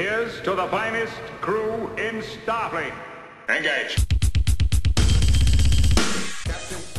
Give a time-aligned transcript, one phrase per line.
[0.00, 1.12] Here's to the finest
[1.42, 2.94] crew in Starfleet.
[3.50, 3.96] Engage.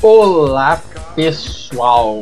[0.04, 0.79] Olá
[1.16, 2.22] pessoal,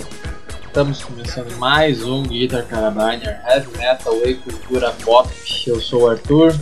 [0.65, 5.29] estamos começando mais um Guitar Carabiner Heavy Metal e Cultura Pop.
[5.67, 6.55] Eu sou o Arthur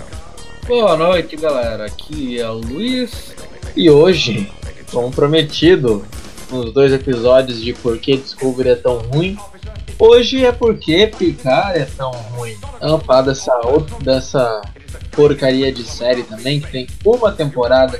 [0.66, 1.86] Boa noite, galera.
[1.86, 3.36] Aqui é o Luiz.
[3.76, 4.52] e hoje,
[4.92, 6.04] como prometido
[6.50, 9.38] nos dois episódios de Por que Discovery é tão ruim,
[10.00, 12.56] hoje é porque Picard é tão ruim.
[12.80, 14.62] Vamos falar dessa, outra, dessa
[15.12, 18.00] porcaria de série também, que tem uma temporada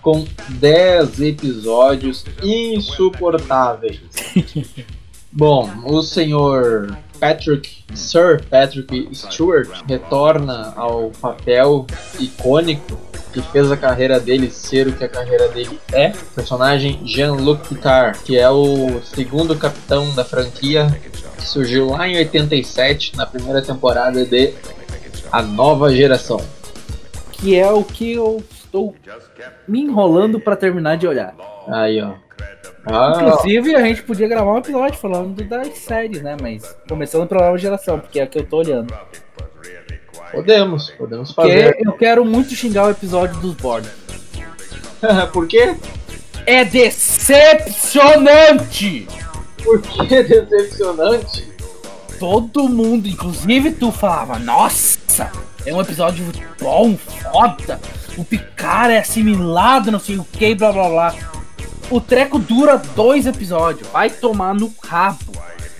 [0.00, 4.00] com 10 episódios insuportáveis.
[5.30, 11.86] Bom, o senhor Patrick, Sir Patrick Stewart, retorna ao papel
[12.18, 12.98] icônico
[13.32, 16.10] que fez a carreira dele ser o que a carreira dele é.
[16.10, 20.86] O personagem Jean-Luc Picard, que é o segundo capitão da franquia,
[21.36, 24.52] que surgiu lá em 87, na primeira temporada de
[25.30, 26.40] A Nova Geração.
[27.32, 28.94] Que é o que eu estou
[29.66, 31.34] me enrolando pra terminar de olhar.
[31.68, 32.14] Aí, ó.
[32.84, 36.36] Ah, Inclusive, a gente podia gravar um episódio falando das séries, né?
[36.40, 38.92] Mas começando pela nova geração, porque é a que eu tô olhando.
[40.32, 41.76] Podemos, podemos Porque fazer.
[41.84, 43.84] eu quero muito xingar o episódio dos Borg.
[45.32, 45.76] Por quê?
[46.46, 49.06] É decepcionante!
[49.62, 51.52] Porque é decepcionante.
[52.18, 55.30] Todo mundo, inclusive tu, falava: Nossa,
[55.64, 56.24] é um episódio
[56.60, 57.80] bom, foda.
[58.16, 61.14] O Picard é assimilado, não sei o que, blá blá blá.
[61.90, 63.88] O treco dura dois episódios.
[63.88, 65.32] Vai tomar no rabo.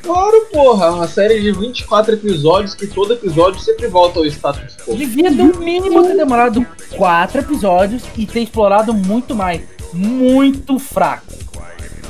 [0.02, 4.76] Claro, porra, é uma série de 24 episódios que todo episódio sempre volta ao status
[4.84, 4.96] quo.
[4.96, 9.62] Devia no mínimo ter demorado quatro episódios e ter explorado muito mais.
[9.92, 11.32] Muito fraco.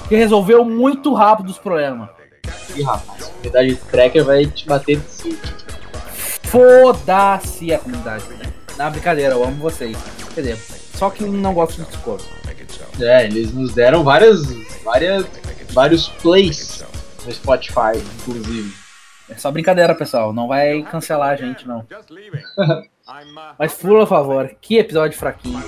[0.08, 2.08] Que resolveu muito rápido os problemas.
[2.74, 5.38] Ih, rapaz, a comunidade tracker vai te bater de cima.
[6.44, 8.24] Foda-se a comunidade.
[8.78, 9.96] Na brincadeira, eu amo vocês.
[10.34, 10.58] Quer dizer,
[10.94, 12.24] só que não gosto de Discord.
[13.00, 14.42] É, eles nos deram várias,
[14.82, 15.27] várias,
[15.72, 16.83] vários plays
[17.24, 18.72] no Spotify, inclusive.
[19.28, 20.33] É só brincadeira, pessoal.
[20.33, 21.86] Não vai cancelar a gente, não.
[23.02, 25.61] Uh, Mas por favor, que episódio fraquinho.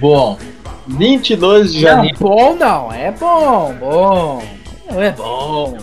[0.00, 0.38] Bom,
[0.86, 4.42] 22 de Não, janeiro, bom não, é bom, bom.
[4.90, 5.76] Não é bom.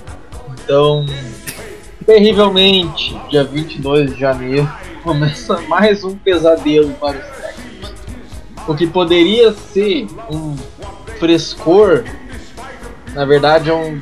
[0.64, 1.06] então,
[2.06, 4.68] terrivelmente, dia 22 de janeiro,
[5.04, 7.94] começa mais um pesadelo para os técnicos.
[8.68, 10.56] O que poderia ser um
[11.20, 12.04] frescor,
[13.14, 14.02] na verdade é um.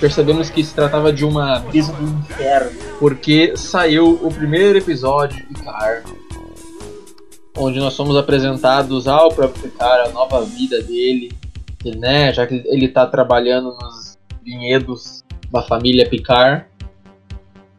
[0.00, 2.70] Percebemos que se tratava de uma brisa do inferno,
[3.00, 6.12] porque saiu o primeiro episódio de Picard,
[7.56, 11.32] onde nós somos apresentados ao próprio Picard, a nova vida dele,
[11.80, 16.64] que, né, já que ele está trabalhando nos vinhedos da família Picard.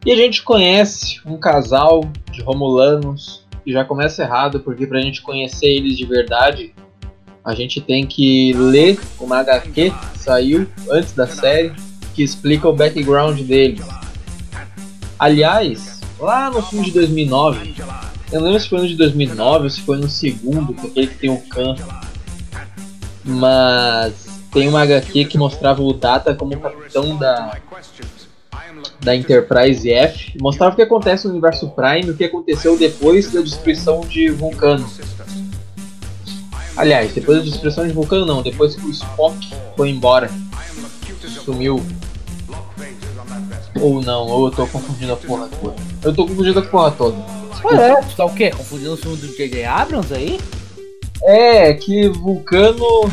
[0.04, 5.22] E a gente conhece um casal de Romulanos e já começa errado, porque pra gente
[5.22, 6.74] conhecer eles de verdade,
[7.44, 11.72] a gente tem que ler uma HQ que saiu antes da série,
[12.20, 13.86] que explica o background deles.
[15.18, 17.74] Aliás, lá no fim de 2009,
[18.30, 20.90] eu não lembro se foi no de 2009 ou se foi no segundo, que é
[20.90, 21.76] aquele que tem o Khan.
[23.24, 27.56] Mas tem uma HQ que mostrava o Data como capitão da,
[29.00, 30.36] da Enterprise F.
[30.38, 34.86] Mostrava o que acontece no universo Prime, o que aconteceu depois da destruição de Vulcano.
[36.76, 40.30] Aliás, depois da destruição de Vulcano não, depois que o Spock foi embora.
[41.44, 41.82] Sumiu.
[43.80, 45.74] Ou não, ou eu tô confundindo a porra toda.
[46.02, 47.16] Eu tô confundindo a porra toda.
[47.64, 48.50] Ué, tu tá o quê?
[48.50, 49.64] Confundindo o filme do J.J.
[49.64, 50.38] Abrams aí?
[51.22, 53.10] É, que Vulcano.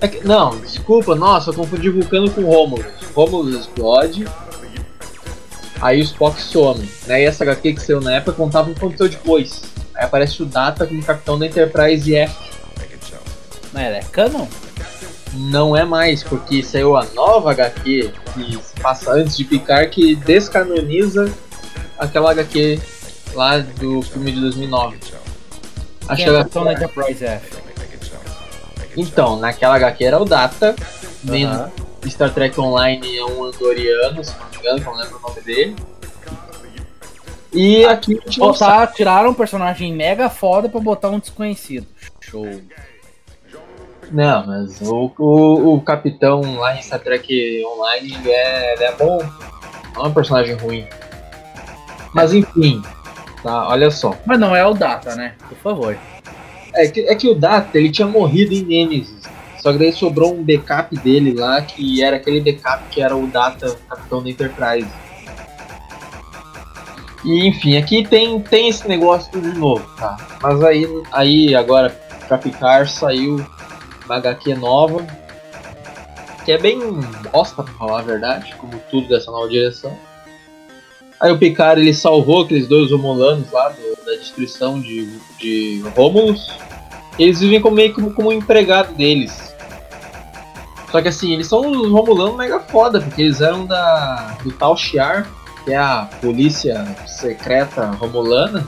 [0.00, 2.86] é que- Não, desculpa, nossa, eu confundi Vulcano com Romulus.
[3.14, 4.26] Romulus explode.
[5.80, 6.88] Aí o Spock some.
[7.06, 7.22] Né?
[7.22, 9.62] E essa HQ que saiu na época contava o que aconteceu depois.
[9.94, 12.34] Aí aparece o Data como capitão da Enterprise F.
[13.72, 14.46] Mas é canon?
[15.34, 21.32] Não é mais, porque saiu a nova HQ que passa antes de Picard que descanoniza
[21.98, 22.78] aquela HQ
[23.32, 24.98] lá do filme de 2009.
[26.06, 27.56] Acho que é capitão da Enterprise F?
[28.94, 30.76] Então, naquela HQ era o Data,
[31.24, 31.72] nem Aham.
[32.06, 35.76] Star Trek Online é um andoriano, se não me engano, não lembro o nome dele.
[37.54, 38.80] E aqui a gente não sabe.
[38.80, 41.86] Botar, tiraram um personagem mega foda pra botar um desconhecido.
[42.20, 42.46] Show.
[44.10, 48.92] Não, mas o, o, o capitão lá em Star Trek Online ele é, ele é
[48.92, 49.18] bom,
[49.94, 50.86] não é um personagem ruim.
[52.14, 52.82] Mas enfim,
[53.42, 54.16] tá, olha só.
[54.24, 55.34] Mas não é o Data, né?
[55.48, 55.98] Por favor.
[56.74, 59.24] É que, é que o Data ele tinha morrido em Nemesis.
[59.58, 63.26] Só que daí sobrou um backup dele lá, que era aquele backup que era o
[63.26, 64.88] Data, capitão da Enterprise.
[67.24, 70.16] E enfim, aqui tem, tem esse negócio tudo de novo, tá?
[70.42, 71.88] Mas aí, aí agora
[72.28, 73.44] pra Picard saiu
[74.04, 75.06] uma HQ nova,
[76.44, 76.78] que é bem
[77.32, 79.96] bosta pra falar a verdade, como tudo dessa nova direção.
[81.20, 85.06] Aí o Picard ele salvou aqueles dois Romulanos lá do, da destruição de,
[85.38, 86.52] de Romulus.
[87.18, 89.54] Eles vivem como, meio como, como um empregado deles.
[90.90, 94.76] Só que assim, eles são os Romulanos mega foda, porque eles eram da do Tal
[94.76, 95.26] Shiar,
[95.64, 98.66] que é a polícia secreta romulana.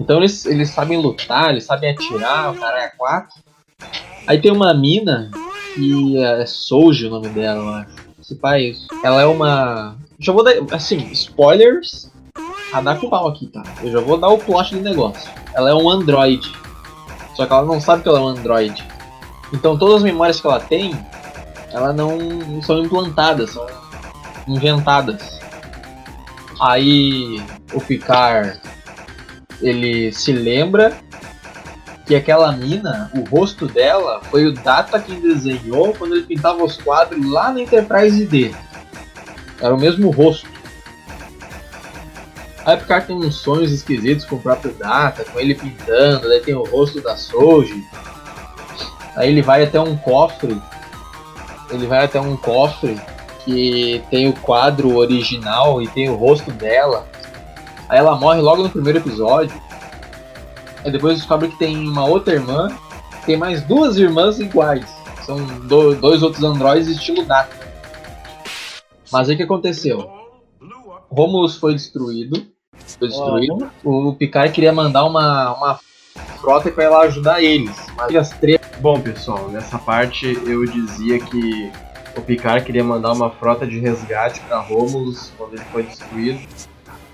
[0.00, 3.40] Então eles, eles sabem lutar, eles sabem atirar, o cara é quatro.
[4.26, 5.30] Aí tem uma mina,
[5.74, 8.02] que é Souji o nome dela, eu acho.
[8.22, 8.72] Se pá, é.
[9.02, 9.96] Ela é uma.
[10.18, 10.54] Já vou dar.
[10.70, 12.10] Assim, spoilers.
[12.72, 13.62] A dar com pau aqui, tá?
[13.82, 15.30] Eu já vou dar o plot do negócio.
[15.54, 16.50] Ela é um android.
[17.34, 18.82] Só que ela não sabe que ela é um android.
[19.52, 20.94] Então todas as memórias que ela tem,
[21.70, 23.66] ela não são implantadas, são
[24.48, 25.38] inventadas.
[26.60, 27.42] Aí
[27.74, 28.58] o Picard
[29.60, 30.96] ele se lembra
[32.04, 36.76] que aquela mina, o rosto dela, foi o Data quem desenhou quando ele pintava os
[36.76, 38.54] quadros lá na Enterprise D.
[39.60, 40.50] Era o mesmo rosto.
[42.64, 46.54] Aí o tem uns sonhos esquisitos com o próprio Data, com ele pintando, daí tem
[46.54, 47.84] o rosto da Soji.
[49.16, 50.60] Aí ele vai até um cofre.
[51.70, 53.00] Ele vai até um cofre
[53.44, 57.06] que tem o quadro original e tem o rosto dela.
[57.88, 59.60] Aí ela morre logo no primeiro episódio.
[60.84, 62.68] Aí depois descobre que tem uma outra irmã,
[63.24, 64.86] tem mais duas irmãs iguais.
[65.24, 67.54] São do, dois outros androides estilo Data.
[69.12, 70.10] Mas aí o que aconteceu?
[71.10, 72.46] Romulus foi destruído.
[72.98, 73.70] Foi destruído.
[73.84, 75.80] O Picard queria mandar uma, uma
[76.40, 77.76] frota para ela ajudar eles.
[77.96, 78.60] Mas as três.
[78.80, 81.70] Bom, pessoal, nessa parte eu dizia que
[82.16, 86.40] o Picard queria mandar uma frota de resgate para Romulus quando ele foi destruído,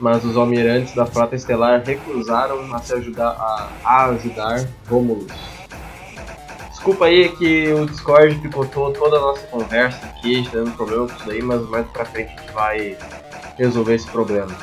[0.00, 5.32] mas os almirantes da frota estelar recusaram a se ajudar a, a ajudar Romulus.
[6.70, 10.76] Desculpa aí que o Discord picotou toda a nossa conversa aqui, a gente tá dando
[10.76, 12.96] problema com isso aí, mas mais pra frente a gente vai
[13.56, 14.54] resolver esse problema.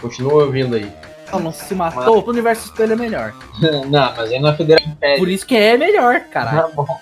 [0.00, 0.92] Continua ouvindo aí.
[1.32, 3.32] Não, não se matou, o universo espelho é melhor.
[3.88, 5.18] não, mas aí não é Federação Império.
[5.18, 6.68] Por isso que é melhor, caralho.
[6.68, 7.00] Tá bom.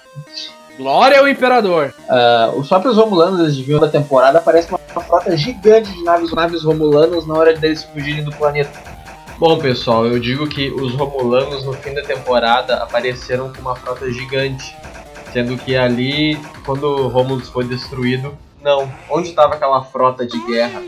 [0.81, 1.93] Glória ao Imperador!
[2.09, 6.33] Uh, os próprios Romulanos, eles viram da temporada, aparece uma, uma frota gigante de naves,
[6.33, 8.73] naves Romulanas na hora deles fugirem do planeta.
[9.39, 14.11] Bom, pessoal, eu digo que os Romulanos no fim da temporada apareceram com uma frota
[14.11, 14.75] gigante,
[15.35, 18.91] sendo que ali, quando Romulus foi destruído, não.
[19.11, 20.81] Onde estava aquela frota de guerra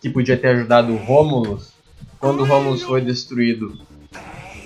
[0.00, 1.74] que podia ter ajudado Romulus
[2.18, 3.74] quando Romulus foi destruído?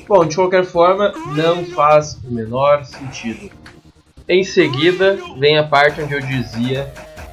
[0.07, 3.51] Bom, de qualquer forma, não faz o menor sentido.
[4.31, 6.89] Em seguida, vem a parte onde eu dizia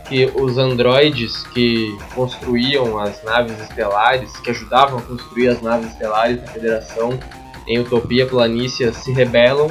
[0.09, 6.41] que os androides que construíam as naves estelares, que ajudavam a construir as naves estelares
[6.41, 7.19] da Federação
[7.67, 9.69] em Utopia Planícia, se rebelam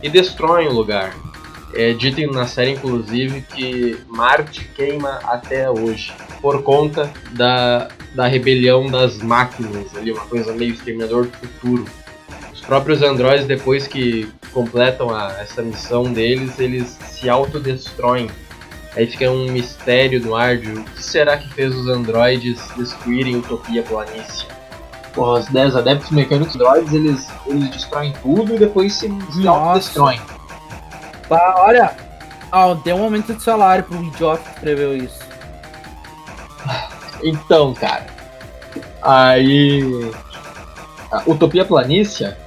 [0.00, 1.12] e destroem o lugar.
[1.74, 8.86] É dito na série, inclusive, que Marte queima até hoje, por conta da, da rebelião
[8.86, 11.84] das máquinas, ali, uma coisa meio exterminador do futuro.
[12.54, 18.30] Os próprios androides, depois que completam a, essa missão deles, eles se autodestroem.
[18.96, 23.36] Aí fica um mistério no ar de o que será que fez os androides destruírem
[23.36, 24.46] Utopia Planície.
[25.14, 30.20] Porra, os 10 adeptos mecânicos androides, eles, eles destroem tudo e depois se, se autodestroem.
[31.28, 31.96] Tá, olha,
[32.50, 35.20] ah, deu um aumento de salário pro idiota que escreveu isso.
[37.22, 38.06] Então, cara,
[39.02, 40.10] aí...
[41.12, 42.38] A Utopia Planícia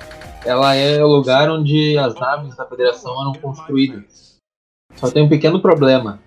[0.45, 4.37] ela é o lugar onde as naves da Federação eram construídas.
[4.95, 6.19] Só tem um pequeno problema.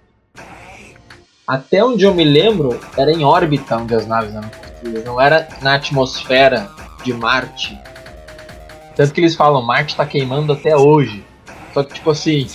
[1.46, 5.49] Até onde eu me lembro, era em órbita onde as naves eram construídas, não era
[5.62, 6.68] na atmosfera
[7.04, 7.78] de Marte.
[8.96, 11.25] Tanto que eles falam, Marte está queimando até hoje.
[11.73, 12.49] Só que tipo assim,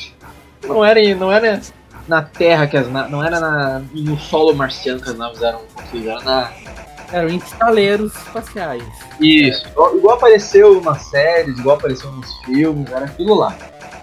[0.68, 1.62] não era, não era
[2.08, 3.12] na Terra que as naves.
[3.12, 6.52] Não era na, no solo marciano que as naves eram construídas, era na,
[7.12, 8.84] eram estaleiros espaciais.
[9.20, 13.56] Isso, igual, igual, apareceu nas séries, igual apareceu nos filmes, era aquilo lá.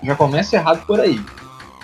[0.02, 1.20] Já começa errado por aí.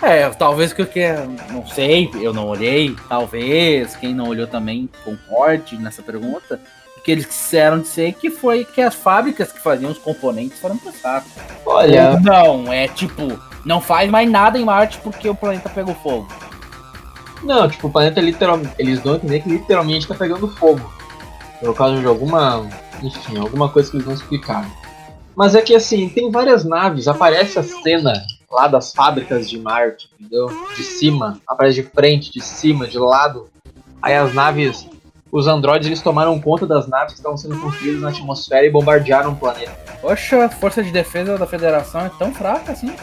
[0.01, 4.89] É, talvez que eu quero, não sei, eu não olhei, talvez quem não olhou também
[5.03, 6.59] concorde nessa pergunta,
[7.03, 10.91] que eles quiseram dizer que foi que as fábricas que faziam os componentes foram pro
[10.91, 11.27] saco.
[11.65, 16.27] Olha, não, é tipo, não faz mais nada em Marte porque o planeta pegou fogo.
[17.43, 20.94] Não, tipo, o planeta literalmente, eles dão a entender que literalmente tá pegando fogo
[21.65, 22.67] por causa de alguma,
[23.01, 24.69] enfim, alguma coisa que eles não explicaram.
[25.35, 28.13] Mas é que assim, tem várias naves, aparece a cena
[28.49, 30.47] lá das fábricas de Marte, entendeu?
[30.75, 33.49] De cima, aparece de frente, de cima, de lado.
[34.01, 34.87] Aí as naves,
[35.31, 39.31] os androides eles tomaram conta das naves que estavam sendo construídas na atmosfera e bombardearam
[39.31, 39.73] o planeta.
[39.99, 42.95] Poxa, a força de defesa da federação é tão fraca assim.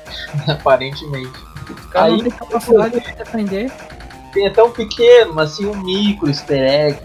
[0.46, 1.32] Aparentemente.
[1.68, 3.72] Os caras Aí, não têm capacidade de defender.
[4.32, 6.98] Tem até um pequeno, mas assim, um micro easter egg.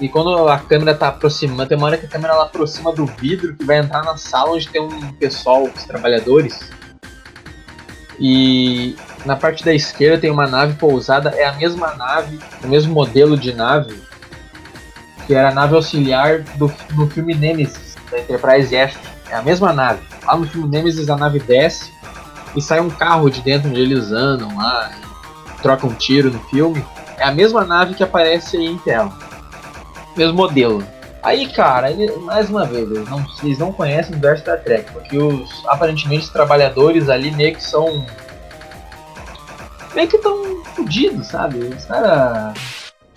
[0.00, 3.06] E quando a câmera tá aproximando, tem uma hora que a câmera ela aproxima do
[3.06, 6.70] vidro que vai entrar na sala onde tem um pessoal, os trabalhadores.
[8.18, 12.94] E na parte da esquerda tem uma nave pousada, é a mesma nave, o mesmo
[12.94, 14.10] modelo de nave
[15.30, 18.98] que era a nave auxiliar do, no filme Nemesis, da Enterprise F.
[19.30, 20.00] É a mesma nave.
[20.26, 21.92] Lá no filme Nemesis a nave desce
[22.56, 24.90] e sai um carro de dentro onde eles andam lá,
[25.62, 26.84] trocam um tiro no filme.
[27.16, 29.16] É a mesma nave que aparece aí em tela.
[30.16, 30.82] Mesmo modelo.
[31.22, 34.90] Aí, cara, ele- mais uma vez, eles não, eles não conhecem o universo Star Trek,
[34.92, 38.04] porque os aparentemente os trabalhadores ali meio que são.
[39.94, 41.58] meio que tão fodidos, sabe?
[41.58, 42.54] Os caras.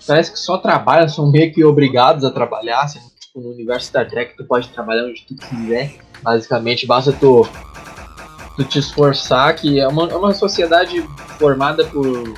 [0.06, 2.82] Parece que só trabalham, são meio que obrigados a trabalhar.
[2.82, 5.94] Assim, tipo, no universo Star Trek, tu pode trabalhar onde tu quiser.
[6.20, 7.48] Basicamente, basta tu,
[8.56, 11.00] tu te esforçar, que é uma, é uma sociedade
[11.38, 12.34] formada por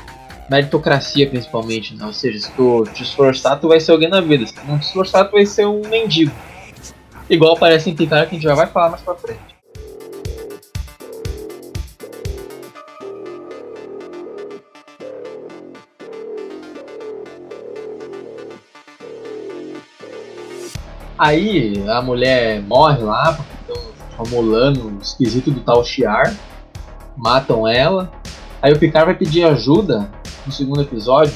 [0.48, 2.06] meritocracia principalmente, né?
[2.06, 4.46] Ou seja, se tu te esforçar, tu vai ser alguém na vida.
[4.46, 6.32] Se tu não te esforçar, tu vai ser um mendigo.
[7.28, 9.56] Igual aparece em Picard que a gente já vai falar mais pra frente.
[21.18, 26.36] Aí a mulher morre lá, porque estão romulando o esquisito do tal Shiar.
[27.16, 28.12] Matam ela.
[28.60, 30.10] Aí o Picard vai pedir ajuda
[30.46, 31.34] no segundo episódio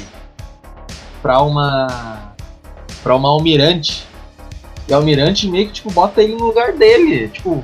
[1.21, 2.33] pra uma.
[3.03, 4.07] pra uma almirante.
[4.89, 7.29] E a almirante meio que tipo, bota ele no lugar dele.
[7.29, 7.63] Tipo.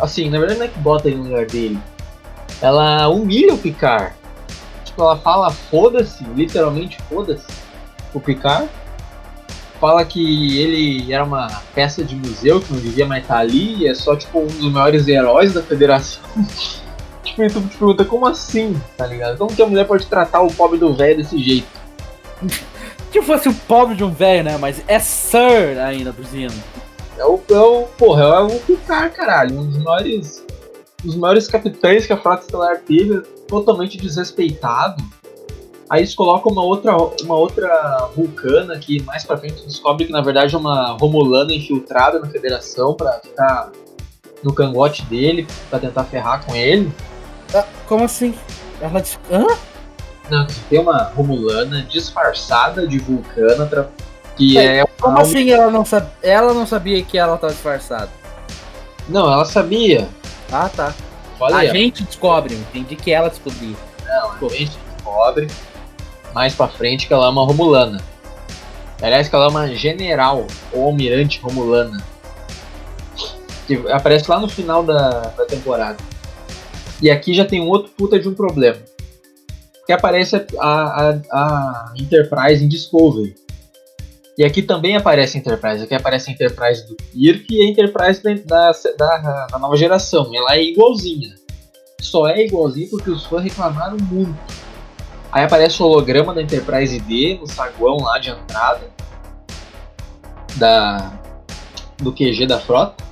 [0.00, 1.78] Assim, na verdade não é que bota ele no lugar dele.
[2.62, 4.14] Ela humilha o Picard.
[4.84, 7.46] Tipo, ela fala foda-se, literalmente foda-se,
[8.14, 8.68] o Picard.
[9.80, 13.88] Fala que ele era uma peça de museu que não devia mais estar ali, e
[13.88, 16.22] é só tipo um dos maiores heróis da federação.
[17.22, 19.38] tipo, e tu te pergunta como assim, tá ligado?
[19.38, 21.68] Como que a mulher pode tratar o pobre do velho desse jeito?
[23.12, 24.56] Se fosse o pobre de um velho, né?
[24.56, 26.54] Mas é Sir ainda, Buzino.
[27.18, 30.46] É o, é o porra, é o Picard, caralho, um dos maiores,
[31.04, 35.02] um dos maiores capitães que a Frota Estelar teve, totalmente desrespeitado.
[35.90, 40.22] Aí eles colocam uma outra, uma outra vulcana que mais pra frente descobre que na
[40.22, 43.72] verdade é uma Romulana infiltrada na Federação pra ficar
[44.42, 46.90] no cangote dele, pra tentar ferrar com ele.
[47.54, 48.34] Ah, como assim?
[48.80, 49.18] Ela disse.
[49.30, 49.46] Hã?
[50.30, 53.86] Não, tem uma Romulana disfarçada de vulcana pra,
[54.36, 56.06] que é Como uma- assim ela não, sab...
[56.22, 58.08] ela não sabia que ela tava disfarçada?
[59.08, 60.08] Não, ela sabia.
[60.52, 60.94] Ah, tá.
[61.52, 63.74] A gente descobre, entendi que ela descobriu.
[64.06, 65.48] Não, a gente descobre
[66.34, 68.00] mais pra frente que ela é uma Romulana.
[69.02, 72.00] Aliás, que ela é uma general ou almirante Romulana.
[73.66, 75.96] Que aparece lá no final da, da temporada.
[77.02, 78.78] E aqui já tem um outro puta de um problema.
[79.86, 83.34] Que aparece a, a, a Enterprise em Discovery.
[84.36, 85.84] E aqui também aparece a Enterprise.
[85.84, 90.30] Aqui aparece a Enterprise do Kirk e a Enterprise da, da, da, nova geração.
[90.34, 91.34] Ela é igualzinha.
[92.00, 94.34] Só é igualzinha porque os fãs reclamaram muito.
[95.32, 98.90] Aí aparece o holograma da Enterprise D no saguão lá de entrada
[100.56, 101.20] da
[101.98, 103.04] do QG da frota.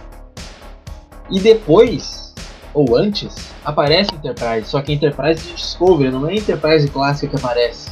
[1.30, 2.34] E depois,
[2.72, 7.90] ou antes, aparece Enterprise, só que Enterprise de Discovery, não é Enterprise clássica que aparece.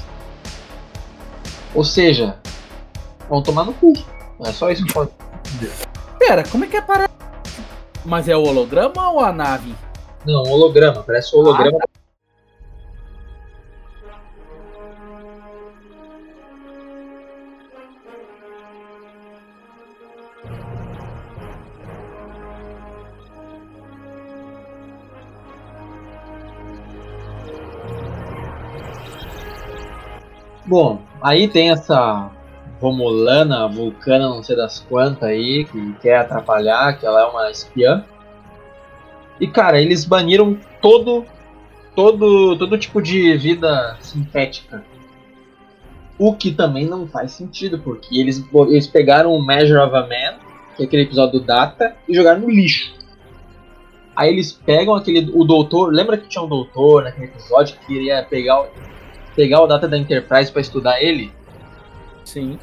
[1.74, 2.38] Ou seja,
[3.28, 3.92] vão tomar no cu.
[4.40, 5.10] É só isso que pode.
[6.18, 7.12] Pera, como é que aparece?
[8.04, 9.74] Mas é o holograma ou a nave?
[10.24, 11.78] Não, holograma, parece o holograma.
[30.66, 32.30] Bom, aí tem essa
[32.80, 38.04] Romulana, Vulcana, não sei das quantas aí, que quer atrapalhar, que ela é uma espiã.
[39.40, 41.24] E cara, eles baniram todo
[41.94, 44.84] todo todo tipo de vida sintética.
[46.18, 50.38] O que também não faz sentido, porque eles, eles pegaram o Measure of a Man,
[50.74, 52.94] que é aquele episódio do Data, e jogaram no lixo.
[54.16, 58.22] Aí eles pegam aquele o doutor, lembra que tinha um doutor naquele episódio que queria
[58.22, 58.66] pegar
[59.36, 61.30] pegar o Data da Enterprise para estudar ele?
[62.24, 62.58] Sim.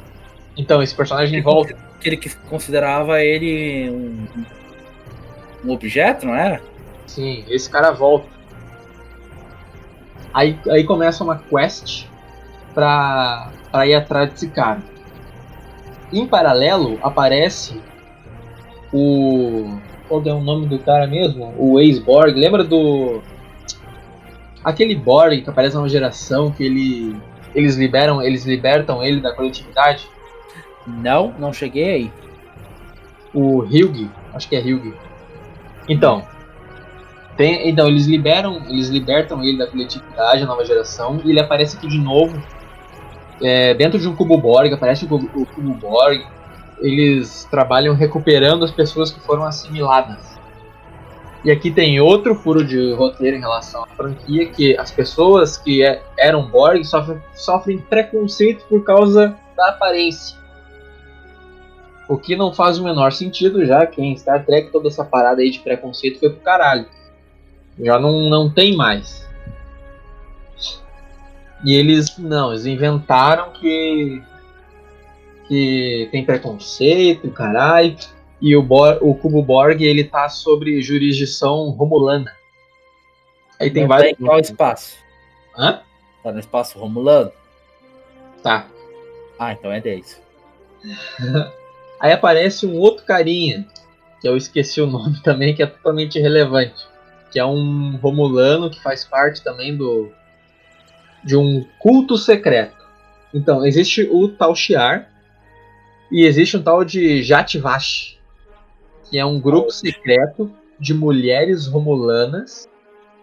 [0.56, 1.74] Então esse personagem volta.
[1.96, 4.26] Aquele que considerava ele um,
[5.64, 6.60] um objeto, não era?
[7.06, 8.26] Sim, esse cara volta.
[10.34, 12.06] Aí, aí começa uma quest
[12.74, 14.82] pra, pra ir atrás desse cara.
[16.12, 17.80] em paralelo aparece
[18.92, 19.78] o.
[20.08, 21.54] Qual é o nome do cara mesmo?
[21.56, 22.36] O ex-Borg.
[22.36, 23.22] Lembra do.
[24.64, 27.16] Aquele Borg que aparece numa geração que ele.
[27.54, 30.08] Eles liberam, eles libertam ele da coletividade?
[30.86, 32.12] Não, não cheguei aí.
[33.32, 34.92] O Hyug, acho que é Hyug.
[35.88, 36.26] Então,
[37.36, 41.76] tem, então eles liberam, eles libertam ele da coletividade, a nova geração, e ele aparece
[41.76, 42.40] aqui de novo
[43.42, 46.24] é, dentro de um cubo Borg, aparece o cubo, o cubo Borg.
[46.80, 50.33] Eles trabalham recuperando as pessoas que foram assimiladas.
[51.44, 55.84] E aqui tem outro furo de roteiro em relação à franquia, que as pessoas que
[55.84, 60.38] é, eram Borg sofrem, sofrem preconceito por causa da aparência.
[62.08, 65.42] O que não faz o menor sentido, já que em Star Trek toda essa parada
[65.42, 66.86] aí de preconceito foi pro caralho.
[67.78, 69.28] Já não, não tem mais.
[71.64, 74.22] E eles, não, eles inventaram que
[75.46, 77.96] que tem preconceito, caralho.
[78.44, 82.30] E o, Bor, o Cubo Borg, ele tá sobre jurisdição romulana.
[83.58, 84.12] Aí tem Não vários...
[84.12, 84.96] Tá em qual espaço?
[85.56, 85.80] Hã?
[86.22, 87.32] Tá no espaço Romulano?
[88.42, 88.66] Tá.
[89.38, 90.20] Ah, então é 10.
[91.98, 93.66] Aí aparece um outro carinha,
[94.20, 96.86] que eu esqueci o nome também, que é totalmente irrelevante.
[97.30, 100.12] Que é um Romulano que faz parte também do
[101.24, 102.84] de um culto secreto.
[103.32, 105.08] Então, existe o tal Shiar
[106.12, 108.13] e existe um tal de Jatvash,
[109.08, 112.68] que é um grupo secreto de mulheres romulanas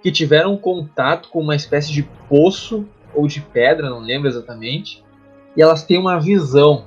[0.01, 5.03] que tiveram contato com uma espécie de poço ou de pedra, não lembro exatamente,
[5.55, 6.85] e elas têm uma visão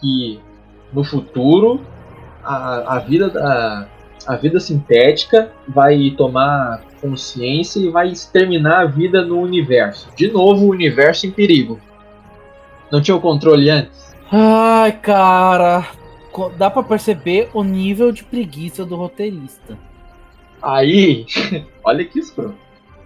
[0.00, 0.40] que
[0.92, 1.80] no futuro
[2.42, 3.88] a, a vida da
[4.26, 10.10] a vida sintética vai tomar consciência e vai exterminar a vida no universo.
[10.14, 11.80] De novo, o universo em perigo.
[12.92, 14.14] Não tinha o controle antes?
[14.30, 15.86] Ai, cara.
[16.56, 19.76] Dá pra perceber o nível de preguiça do roteirista.
[20.62, 21.26] Aí,
[21.84, 22.54] olha que escroto.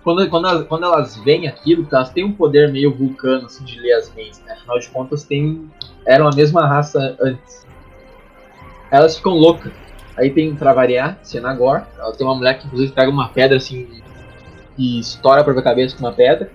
[0.03, 3.81] Quando, quando, elas, quando elas veem aquilo, elas têm um poder meio vulcano assim, de
[3.81, 4.53] ler as mentes, né?
[4.53, 5.71] Afinal de contas, tem,
[6.07, 7.67] eram a mesma raça antes.
[8.91, 9.73] Elas ficam loucas.
[10.17, 11.85] Aí tem, pra variar, Senagor.
[11.99, 14.03] Ela tem uma mulher que inclusive pega uma pedra assim
[14.77, 16.51] e estoura a própria cabeça com uma pedra.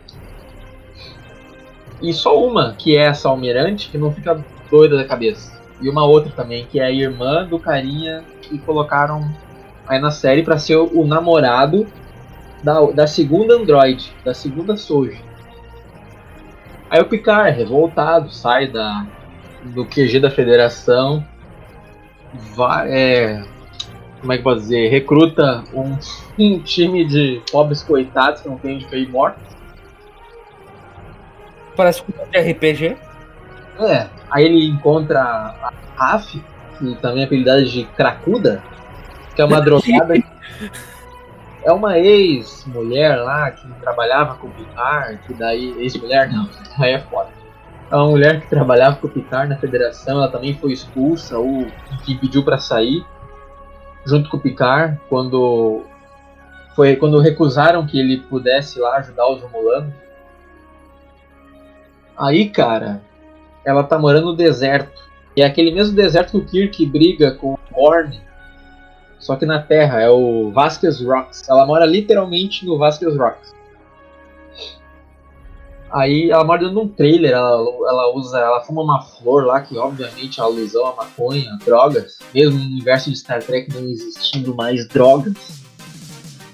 [2.02, 5.59] E só uma, que é essa almirante, que não fica doida da cabeça.
[5.82, 9.30] E uma outra também, que é a irmã do carinha que colocaram
[9.88, 11.88] aí na série pra ser o, o namorado
[12.64, 15.24] da, da segunda android, da segunda Soji.
[16.90, 19.06] Aí o Picard, revoltado, sai da,
[19.64, 21.24] do QG da federação,
[22.56, 23.44] vai, é,
[24.20, 25.98] como é que pode dizer, recruta um,
[26.38, 29.40] um time de pobres coitados que não tem onde cair morto.
[31.76, 32.98] Parece um de RPG.
[33.80, 36.42] É, aí ele encontra a Raf,
[36.78, 38.62] que também é apelidada de Cracuda,
[39.36, 40.16] que é uma drogada.
[41.64, 45.82] é uma ex-mulher lá que trabalhava com o Picard, que daí.
[45.82, 47.30] Ex-mulher não, aí é foda.
[47.90, 51.66] É uma mulher que trabalhava com o Picard na federação, ela também foi expulsa ou
[52.04, 53.04] que pediu pra sair
[54.06, 55.84] junto com o Picard quando
[56.76, 59.94] foi quando recusaram que ele pudesse lá ajudar os Romulanos.
[62.18, 63.02] Aí, cara,
[63.66, 65.02] ela tá morando no deserto.
[65.36, 68.22] E é aquele mesmo deserto que o Kirk briga com o Borne.
[69.20, 71.48] Só que na Terra, é o Vasquez Rocks.
[71.48, 73.54] Ela mora literalmente no Vasquez Rocks.
[75.92, 79.60] Aí ela mora dentro de um trailer, ela, ela usa, ela fuma uma flor lá,
[79.62, 84.54] que obviamente é alusão a maconha, drogas, mesmo no universo de Star Trek não existindo
[84.54, 85.34] mais drogas.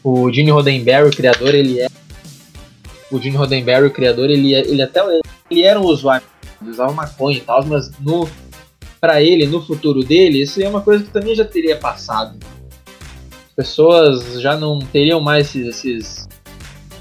[0.01, 1.87] O Gene Roddenberry, o criador, ele é.
[3.11, 5.01] O Gene Roddenberry, o criador, ele, é, ele até
[5.51, 6.25] ele era um usuário,
[6.65, 8.27] ele usava maconha e tal, mas no,
[8.99, 12.37] pra ele, no futuro dele, isso é uma coisa que também já teria passado.
[13.47, 16.27] As pessoas já não teriam mais esses, esses,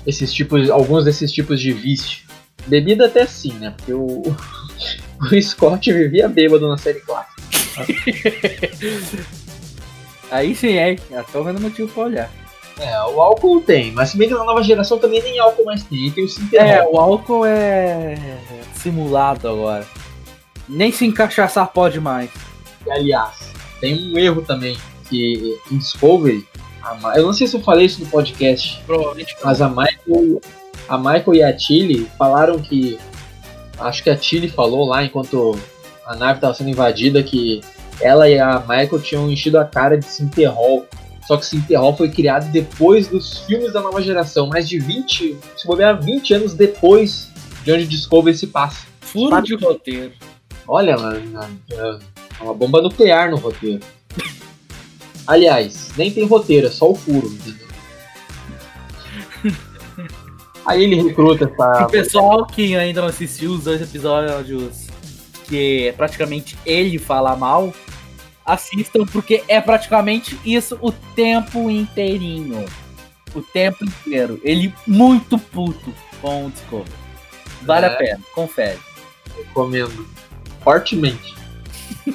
[0.07, 2.25] esses tipos, alguns desses tipos de vício.
[2.67, 3.75] Bebida até sim, né?
[3.77, 4.23] Porque o,
[5.21, 7.43] o Scott vivia bêbado na série clássica.
[10.31, 10.97] Aí sim, é.
[11.11, 12.44] Já tô vendo motivo pra olhar.
[12.81, 15.85] É, o álcool tem, mas se bem que na nova geração também nem álcool mais
[15.85, 16.95] tem, tem o É, Sinterol.
[16.95, 18.17] o álcool é
[18.75, 19.87] simulado agora.
[20.69, 22.31] Nem se encaixaçar pode mais.
[22.87, 24.77] E, aliás, tem um erro também,
[25.09, 26.45] que em Discovery,
[27.01, 30.41] Ma- eu não sei se eu falei isso no podcast, Provavelmente mas a Michael,
[30.89, 32.99] a Michael e a Tilly falaram que.
[33.79, 35.59] Acho que a Tilly falou lá enquanto
[36.07, 37.61] a nave estava sendo invadida que
[38.01, 40.87] ela e a Michael tinham enchido a cara de Sinterol.
[41.27, 45.67] Só que Sinterol foi criado depois dos filmes da nova geração, mais de 20, se
[45.67, 47.31] bobear 20 anos depois
[47.65, 48.87] de onde Discovery se passa.
[49.01, 50.13] furo de roteiro.
[50.69, 53.81] Olha, mano, É uma bomba nuclear no roteiro.
[55.27, 57.67] Aliás, nem tem roteiro, é só o furo, entendeu?
[60.67, 61.85] Aí ele recruta essa.
[61.85, 64.89] O pessoal que ainda não assistiu os dois episódios
[65.47, 67.73] que é praticamente ele fala mal,
[68.45, 72.65] assistam, porque é praticamente isso o tempo inteirinho.
[73.35, 74.41] O tempo inteiro.
[74.45, 76.91] Ele muito puto com o Discovery.
[77.63, 77.89] Vale É.
[77.89, 78.79] a pena, confere.
[79.37, 80.07] Recomendo.
[80.63, 81.35] Fortemente.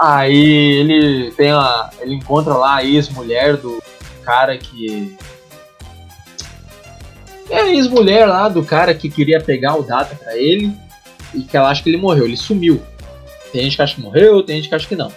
[0.00, 1.90] Aí ele tem a.
[2.00, 3.82] ele encontra lá a ex-mulher do
[4.24, 5.16] cara que.
[7.50, 10.72] É a ex-mulher lá do cara que queria pegar o data pra ele
[11.34, 12.80] e que ela acha que ele morreu, ele sumiu.
[13.52, 15.12] Tem gente que acha que morreu, tem gente que acha que não.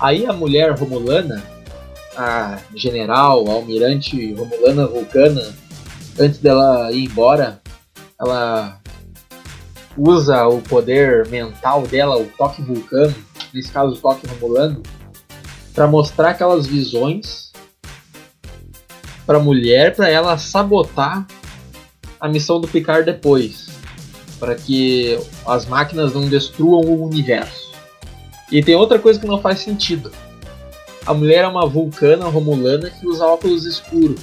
[0.00, 1.42] Aí a mulher romulana,
[2.16, 5.54] a general, a almirante romulana vulcana,
[6.18, 7.60] antes dela ir embora,
[8.20, 8.80] ela
[9.96, 13.14] usa o poder mental dela, o toque vulcano,
[13.52, 14.82] nesse caso o toque romulano,
[15.74, 17.52] para mostrar aquelas visões
[19.26, 21.26] para mulher, para ela sabotar
[22.20, 23.68] a missão do Picard depois,
[24.38, 27.57] para que as máquinas não destruam o universo.
[28.50, 30.10] E tem outra coisa que não faz sentido.
[31.04, 34.20] A mulher é uma vulcana romulana que usa óculos escuros.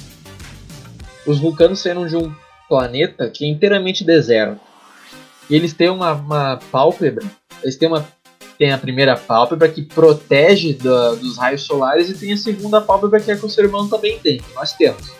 [1.26, 2.32] Os vulcanos saíram de um
[2.68, 4.60] planeta que é inteiramente deserto.
[5.48, 7.24] E eles têm uma, uma pálpebra,
[7.62, 8.06] eles têm uma
[8.58, 13.30] tem a primeira pálpebra que protege dos raios solares e tem a segunda pálpebra que
[13.30, 15.12] é que o ser humano também tem, nós temos.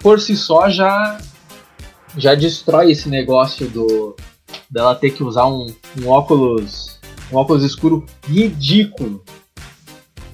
[0.00, 1.18] Por si só já
[2.16, 4.14] já destrói esse negócio do
[4.70, 6.87] dela ter que usar um, um óculos
[7.32, 9.22] um óculos escuro ridículo.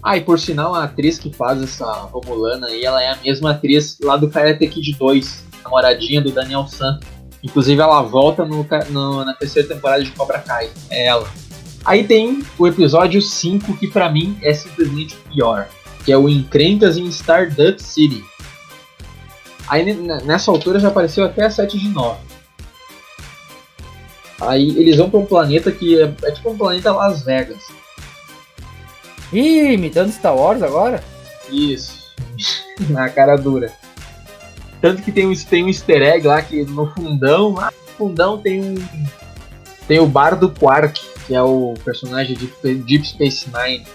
[0.02, 3.52] Ah, e por sinal a atriz que faz essa Romulana aí, ela é a mesma
[3.52, 7.00] atriz lá do Karate Kid 2, namoradinha do Daniel San.
[7.42, 10.70] Inclusive ela volta no, no- na terceira temporada de Cobra Kai.
[10.90, 11.26] É ela.
[11.84, 15.68] Aí tem o episódio 5, que pra mim é simplesmente o pior.
[16.04, 18.22] Que é o Encrencas em Stardust City.
[19.68, 22.18] Aí ne- nessa altura já apareceu até a 7 de 9.
[24.48, 27.62] Aí eles vão pra um planeta que é, é tipo um planeta Las Vegas.
[29.32, 31.02] Ih, imitando Star Wars agora?
[31.50, 32.12] Isso.
[32.90, 33.72] Na cara dura.
[34.80, 38.38] Tanto que tem um, tem um easter egg lá que no fundão, lá no fundão
[38.38, 38.74] tem um.
[39.88, 43.86] Tem o bar do Quark, que é o personagem de Deep Space Nine.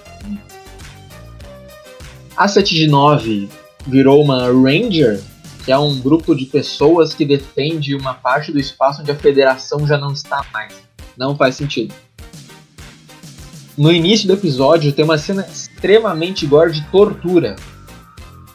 [2.35, 3.49] A 7 de 9
[3.87, 5.19] virou uma Ranger,
[5.63, 9.85] que é um grupo de pessoas que defende uma parte do espaço onde a federação
[9.85, 10.73] já não está mais.
[11.17, 11.93] Não faz sentido.
[13.77, 17.55] No início do episódio tem uma cena extremamente gore de tortura.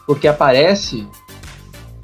[0.05, 1.07] Porque aparece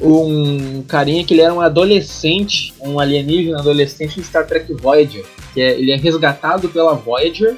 [0.01, 5.23] um carinha que ele era um adolescente, um alienígena adolescente em Star Trek Voyager.
[5.53, 7.57] Que é, ele é resgatado pela Voyager.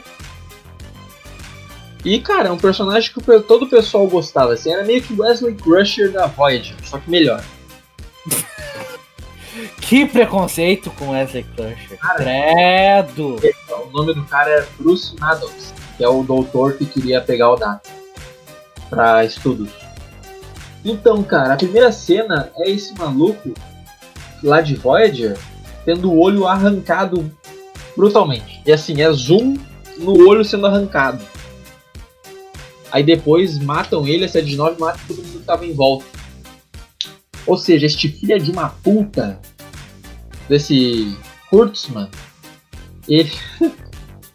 [2.03, 4.53] E, cara, é um personagem que todo o pessoal gostava.
[4.53, 7.43] Assim, era meio que Wesley Crusher da Voyager, só que melhor.
[9.79, 11.99] Que preconceito com Wesley Crusher.
[12.17, 13.39] Credo!
[13.69, 17.55] O nome do cara é Bruce Maddox, que é o doutor que queria pegar o
[17.55, 17.87] data
[18.89, 19.69] para estudos.
[20.83, 23.53] Então, cara, a primeira cena é esse maluco
[24.43, 25.37] lá de Voyager
[25.85, 27.31] tendo o olho arrancado
[27.95, 28.61] brutalmente.
[28.65, 29.57] E assim, é zoom
[29.97, 31.23] no olho sendo arrancado.
[32.93, 36.05] Aí depois matam ele, a 7 de 9 mata todo mundo que tava em volta.
[37.47, 39.39] Ou seja, este filho de uma puta
[40.47, 41.17] desse
[41.49, 42.07] Kurtzman,
[43.09, 43.31] ele,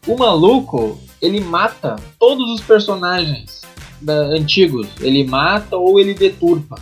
[0.09, 3.63] o maluco, ele mata todos os personagens
[4.01, 4.89] da- antigos.
[5.01, 6.81] Ele mata ou ele deturpa.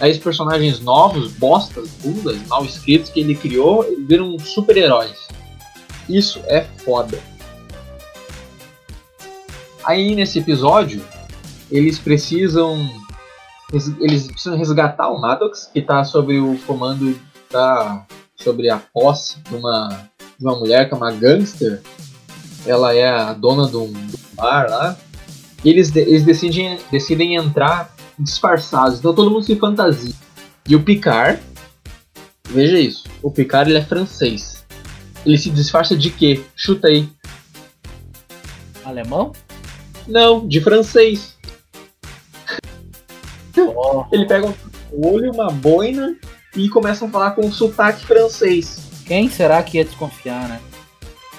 [0.00, 5.28] Aí os personagens novos, bostas, bundas, mal escritos que ele criou, viram super-heróis.
[6.08, 7.20] Isso é foda.
[9.84, 11.02] Aí nesse episódio,
[11.70, 12.88] eles precisam.
[14.00, 17.18] Eles precisam resgatar o Maddox, que está sob o comando
[17.50, 18.04] da.
[18.36, 19.88] sobre a posse de uma,
[20.38, 21.80] de uma mulher que é uma gangster.
[22.66, 23.92] Ela é a dona de um,
[24.34, 24.96] bar lá.
[25.64, 28.98] E eles, eles decidem, decidem entrar disfarçados.
[28.98, 30.14] Então todo mundo se fantasia.
[30.68, 31.40] E o Picard.
[32.48, 33.04] Veja isso.
[33.22, 34.64] O Picard ele é francês.
[35.24, 36.44] Ele se disfarça de quê?
[36.54, 37.08] Chuta aí.
[38.84, 39.32] Alemão?
[40.06, 41.36] Não, de francês.
[43.56, 44.54] Oh, Ele pega um
[45.06, 46.16] olho, uma boina
[46.56, 48.80] e começa a falar com um sotaque francês.
[49.06, 50.60] quem será que ia desconfiar, né?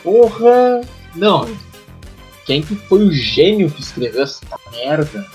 [0.04, 0.82] Porra!
[1.15, 1.47] Não.
[2.45, 5.26] Quem que foi o gênio que escreveu essa merda?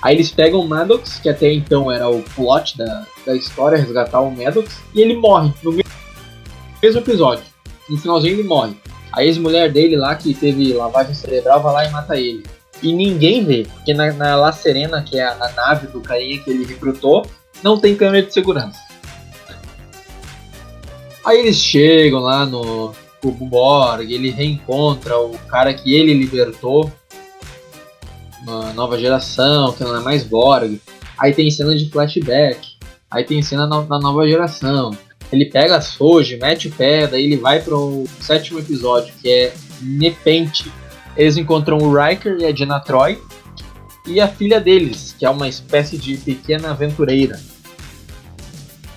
[0.00, 4.20] Aí eles pegam o Maddox, que até então era o plot da, da história, resgatar
[4.20, 5.84] o Maddox, e ele morre no me-
[6.82, 7.44] mesmo episódio.
[7.90, 8.76] No finalzinho ele morre.
[9.12, 12.44] A ex-mulher dele lá, que teve lavagem cerebral, vai lá e mata ele.
[12.82, 16.40] E ninguém vê, porque na, na La Serena, que é a, a nave do carinha
[16.40, 17.26] que ele recrutou,
[17.62, 18.78] não tem câmera de segurança.
[21.24, 26.90] Aí eles chegam lá no, Borg, ele reencontra o cara que ele libertou,
[28.42, 30.80] uma nova geração, que não é mais Borg.
[31.18, 32.76] Aí tem cena de flashback,
[33.10, 34.96] aí tem cena na, na nova geração.
[35.30, 39.54] Ele pega a Soji, mete o pé, daí ele vai pro sétimo episódio, que é
[39.80, 40.72] Nepente.
[41.16, 43.20] Eles encontram o Riker e a Jenna Troy,
[44.06, 47.38] e a filha deles, que é uma espécie de pequena aventureira.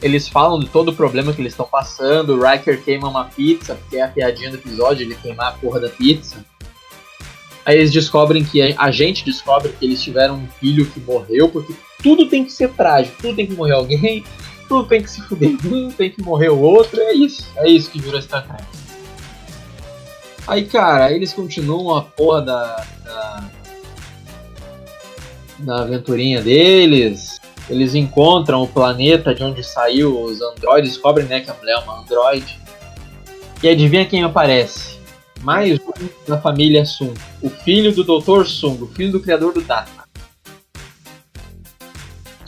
[0.02, 2.34] Eles falam de todo o problema que eles estão passando.
[2.34, 5.80] O Riker queima uma pizza, porque é a piadinha do episódio, ele queimar a porra
[5.80, 6.44] da pizza.
[7.64, 11.74] Aí eles descobrem que a gente descobre que eles tiveram um filho que morreu, porque
[12.02, 14.24] tudo tem que ser trágico, tudo tem que morrer alguém,
[14.72, 17.92] tudo tem que se fuder um, tem que morrer o outro, é isso, é isso
[17.92, 18.64] que virou Star Trek.
[20.48, 23.50] Aí, cara, eles continuam a porra da, da,
[25.60, 31.52] da aventurinha deles, eles encontram o planeta de onde saiu os androides, descobrem né, que
[31.52, 32.58] a mulher é uma androide.
[33.62, 35.02] E adivinha quem aparece?
[35.42, 37.14] Mais um da família Sung.
[37.42, 38.46] O filho do Dr.
[38.46, 40.01] Sung, o filho do criador do Data.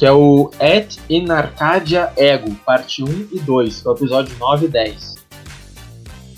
[0.04, 4.38] Que é o Et in Arcadia Ego, parte 1 e 2, que é o episódio
[4.38, 5.16] 9 e 10.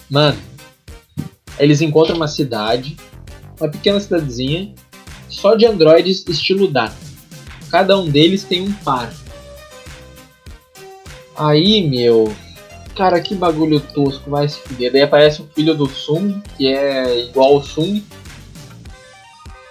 [0.07, 0.37] Mano,
[1.57, 2.95] eles encontram uma cidade,
[3.59, 4.71] uma pequena cidadezinha,
[5.27, 6.95] só de androides estilo Data
[7.71, 9.11] Cada um deles tem um par.
[11.35, 12.31] Aí, meu.
[12.95, 14.91] Cara, que bagulho tosco, vai se fuder.
[14.91, 18.05] Daí aparece o filho do Sung, que é igual ao Sung.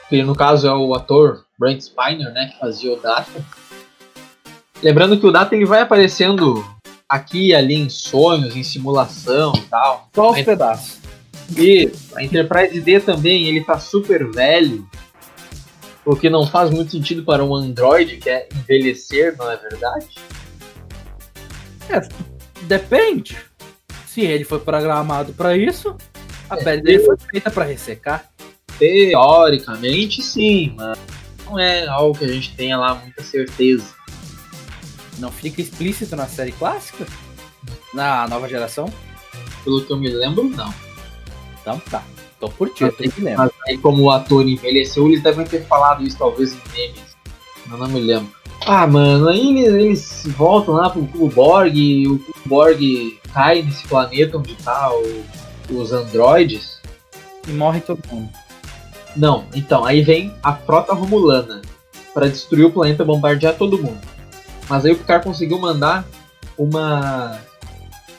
[0.09, 2.51] Que no caso é o ator Brent Spiner, né?
[2.53, 3.64] Que fazia o Data.
[4.85, 6.63] Lembrando que o Data ele vai aparecendo
[7.09, 10.11] aqui e ali em sonhos, em simulação e tal.
[10.15, 10.99] Só os pedaços.
[11.57, 12.15] Isso.
[12.15, 14.87] A Enterprise D também, ele tá super velho.
[16.05, 20.07] O que não faz muito sentido para um Android que é envelhecer, não é verdade?
[21.89, 22.07] É,
[22.65, 23.39] depende.
[24.07, 25.97] Se ele foi programado para isso,
[26.51, 28.31] a é, pele dele foi feita para ressecar.
[28.79, 30.99] Teoricamente, sim, mas
[31.47, 34.04] não é algo que a gente tenha lá muita certeza.
[35.19, 37.07] Não fica explícito na série clássica?
[37.93, 38.93] Na nova geração?
[39.63, 40.73] Pelo que eu me lembro, não.
[41.61, 42.03] Então tá.
[42.39, 43.45] Tô eu tenho que lembrar.
[43.45, 47.17] Mas aí, como o ator envelheceu, eles devem ter falado isso talvez em memes.
[47.71, 48.31] Eu não me lembro.
[48.67, 53.63] Ah, mano, aí eles, eles voltam lá pro Cubo Borg, e o Cubo Borg cai
[53.63, 55.25] nesse planeta onde tá o,
[55.71, 56.81] os androides.
[57.47, 58.31] E morre todo mundo.
[59.17, 61.63] Não, então, aí vem a frota romulana
[62.13, 64.01] para destruir o planeta e bombardear todo mundo.
[64.69, 66.05] Mas aí o Picard conseguiu mandar
[66.57, 67.39] uma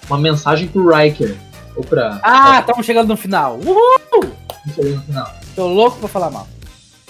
[0.07, 1.35] uma mensagem pro Riker,
[1.75, 2.19] ou pra.
[2.23, 3.59] Ah, estamos chegando no final.
[3.59, 4.31] Uhul!
[4.73, 5.33] Chegando no final.
[5.55, 6.47] Tô louco pra falar mal.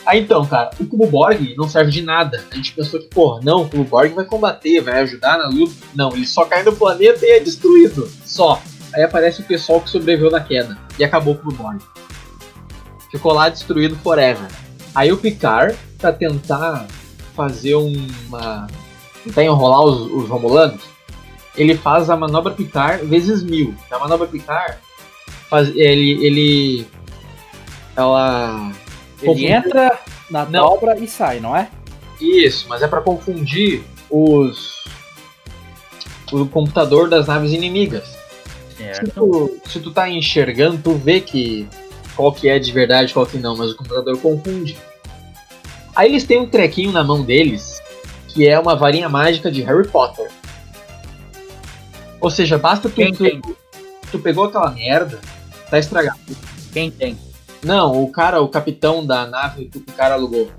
[0.05, 2.43] Ah, então, cara, o Cubo Borg não serve de nada.
[2.51, 5.73] A gente pensou que, porra, não, o Cubo Borg vai combater, vai ajudar na luta.
[5.95, 8.07] Não, ele só cai no planeta e é destruído.
[8.23, 8.61] Só.
[8.93, 10.77] Aí aparece o pessoal que sobreviveu na queda.
[10.99, 11.81] E acabou o Cubo Borg.
[13.09, 14.47] Ficou lá destruído forever.
[14.93, 16.85] Aí o Picard, pra tentar
[17.35, 18.67] fazer uma.
[19.25, 20.81] Tentar enrolar os, os Romulanos,
[21.57, 23.75] ele faz a manobra Picard vezes mil.
[23.91, 24.77] A manobra Picard
[25.49, 26.87] faz, ele, ele
[27.95, 28.71] ela
[29.21, 30.69] ele entra na não.
[30.69, 31.69] dobra e sai, não é?
[32.21, 34.85] Isso, mas é para confundir os
[36.31, 38.15] o computador das naves inimigas.
[38.93, 41.67] Se tu, se tu tá enxergando, tu vê que
[42.15, 44.77] qual que é de verdade, qual que não, mas o computador confunde.
[45.95, 47.74] Aí eles têm um trequinho na mão deles,
[48.35, 50.29] que é uma varinha mágica de Harry Potter.
[52.19, 53.57] Ou seja, basta tu, tu,
[54.11, 55.21] tu, pegou aquela merda,
[55.69, 56.19] tá estragado.
[56.73, 57.17] Quem tem?
[57.63, 60.51] Não, o cara, o capitão da nave que o cara alugou.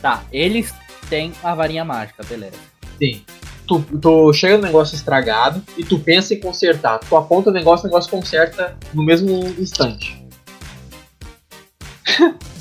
[0.00, 0.72] Tá, eles
[1.10, 2.56] têm a varinha mágica, beleza.
[2.98, 3.22] Sim.
[3.66, 6.98] Tu, tu chega no negócio estragado e tu pensa em consertar.
[7.00, 10.24] Tu aponta o negócio, o negócio conserta no mesmo instante.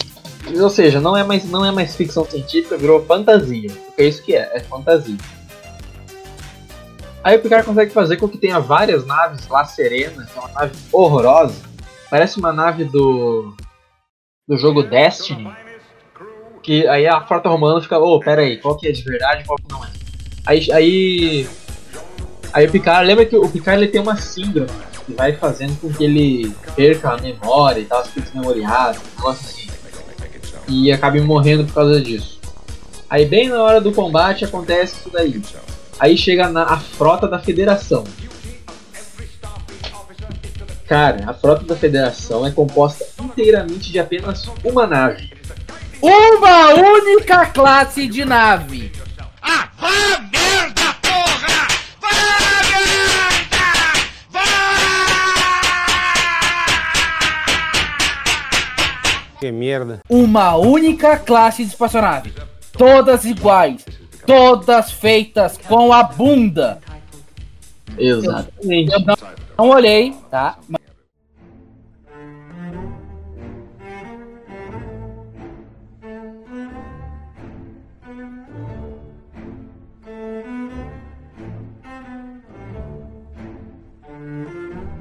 [0.61, 3.69] Ou seja, não é mais, não é mais ficção científica, virou fantasia.
[3.69, 5.17] Porque é isso que é, é fantasia.
[7.23, 10.51] Aí o Picard consegue fazer com que tenha várias naves lá Serena, que é uma
[10.51, 11.55] nave horrorosa.
[12.09, 13.55] Parece uma nave do
[14.47, 15.51] do jogo Destiny.
[16.61, 19.43] Que aí a frota romana fica, ô, oh, pera aí, qual que é de verdade
[19.43, 19.89] e qual que não é.
[20.47, 21.49] Aí, aí,
[22.53, 24.69] aí o Picard, lembra que o Picard ele tem uma síndrome
[25.05, 29.47] que vai fazendo com que ele perca a memória e tal, as coisas memoriadas, negócio
[29.47, 29.54] assim.
[30.67, 32.39] E acabe morrendo por causa disso.
[33.09, 35.41] Aí bem na hora do combate acontece isso daí.
[35.99, 38.03] Aí chega na a frota da federação.
[40.87, 45.31] Cara, a frota da Federação é composta inteiramente de apenas uma nave.
[45.99, 48.91] Uma única classe de nave.
[59.45, 59.99] Que merda.
[60.09, 62.33] Uma única classe de espaçonave.
[62.71, 63.85] Todas iguais.
[64.25, 66.79] Todas feitas com a bunda.
[67.95, 68.91] Exatamente.
[68.91, 69.15] Eu não,
[69.55, 70.57] não olhei, tá?
[70.67, 70.81] Mas-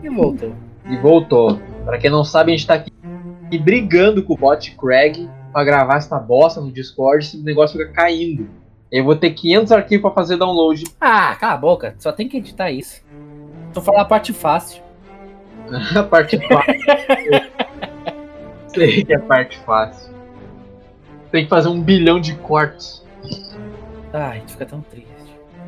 [0.03, 0.55] E voltou.
[0.87, 1.59] E voltou.
[1.85, 2.91] Pra quem não sabe, a gente tá aqui
[3.59, 8.49] brigando com o bot Craig pra gravar essa bosta no Discord, esse negócio fica caindo.
[8.91, 10.85] Eu vou ter 500 arquivos pra fazer download.
[11.01, 11.95] Ah, cala a boca.
[11.99, 13.03] Só tem que editar isso.
[13.73, 14.83] Tô falando a parte fácil.
[15.97, 16.75] a parte fácil.
[18.75, 20.15] Sei que é a parte fácil.
[21.31, 23.05] Tem que fazer um bilhão de cortes.
[24.13, 25.09] Ai, fica tão triste.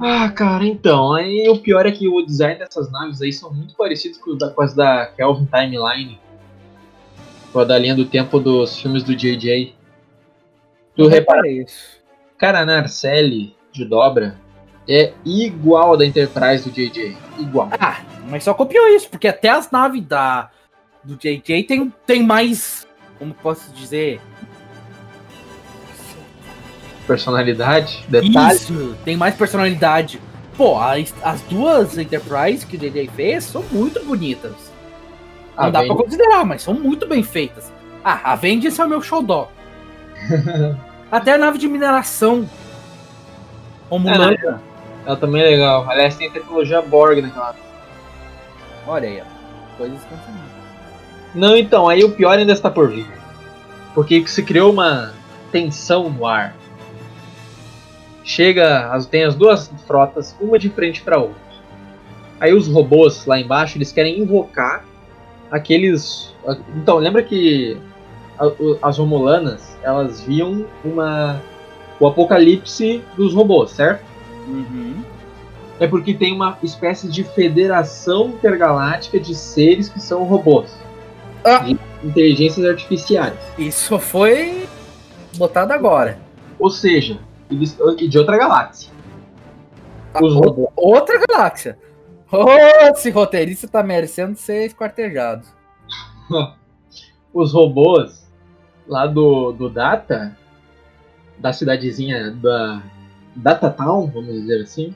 [0.01, 1.13] Ah, cara, então.
[1.15, 4.51] Aí o pior é que o design dessas naves aí são muito parecidos com, da,
[4.51, 6.21] com as da Kelvin Timeline.
[7.61, 9.75] A da linha do tempo dos filmes do JJ.
[10.95, 12.01] Tu repara, isso.
[12.39, 14.39] cara, a Narcelli de dobra
[14.89, 17.17] é igual a da Enterprise do JJ.
[17.39, 17.71] Igual.
[17.79, 20.51] Ah, mas só copiou isso, porque até as naves da
[21.05, 22.87] do JJ tem, tem mais.
[23.19, 24.21] Como posso dizer?
[27.07, 28.57] Personalidade, detalhe.
[28.57, 30.21] Isso, tem mais personalidade.
[30.57, 34.66] Pô, as, as duas Enterprise que o JJ fez são muito bonitas.
[35.57, 37.73] Não A dá pra considerar, mas são muito bem feitas.
[38.05, 39.51] Ah, a Vengeance é o meu xodó.
[41.11, 42.49] Até a nave de mineração.
[43.89, 44.61] Romulana.
[45.05, 45.89] Ela também é legal.
[45.89, 47.55] Aliás, tem tecnologia Borg naquela.
[48.87, 49.77] Olha aí, ó.
[49.77, 53.07] Coisas que não Não, então, aí o pior ainda está por vir.
[53.95, 55.15] Porque se criou uma
[55.53, 56.55] tensão no ar.
[58.25, 61.47] Chega, tem as duas frotas, uma de frente para outra.
[62.41, 64.85] Aí os robôs lá embaixo, eles querem invocar
[65.51, 66.35] aqueles.
[66.77, 67.77] Então, lembra que
[68.83, 71.41] as Romulanas, elas viam uma
[71.99, 74.05] o apocalipse dos robôs, certo?
[74.47, 75.03] Uhum.
[75.81, 80.71] É porque tem uma espécie de federação intergaláctica de seres que são robôs.
[81.45, 81.65] Ah.
[82.05, 83.35] Inteligências artificiais.
[83.59, 84.67] Isso foi
[85.37, 86.19] botado agora.
[86.59, 87.19] Ou seja,
[87.51, 87.77] eles
[88.09, 88.91] de outra galáxia.
[90.21, 90.69] Os O- robôs.
[90.77, 91.79] Outra galáxia.
[92.31, 92.45] Ô,
[92.91, 95.47] esse roteirista tá merecendo ser esquartejado.
[97.33, 98.27] Os robôs
[98.89, 100.37] lá do, do Data,
[101.39, 102.83] da cidadezinha da
[103.35, 104.95] Data Town, vamos dizer assim,